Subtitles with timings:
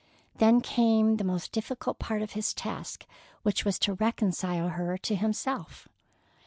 [0.37, 3.05] Then came the most difficult part of his task,
[3.43, 5.87] which was to reconcile her to himself.